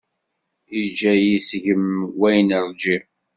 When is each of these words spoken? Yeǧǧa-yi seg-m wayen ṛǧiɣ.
Yeǧǧa-yi 0.75 1.37
seg-m 1.39 1.85
wayen 2.19 2.49
ṛǧiɣ. 2.67 3.03